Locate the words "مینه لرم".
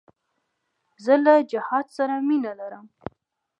2.27-2.85